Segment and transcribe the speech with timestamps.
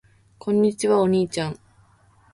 [0.39, 0.99] こんにちは。
[0.99, 1.59] お兄ちゃん。